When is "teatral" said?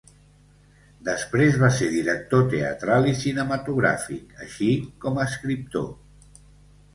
2.53-3.05